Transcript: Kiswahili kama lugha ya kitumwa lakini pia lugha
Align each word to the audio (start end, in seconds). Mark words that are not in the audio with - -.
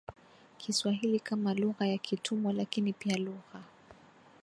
Kiswahili 0.57 1.19
kama 1.19 1.53
lugha 1.53 1.87
ya 1.87 1.97
kitumwa 1.97 2.53
lakini 2.53 2.93
pia 2.93 3.17
lugha 3.17 3.61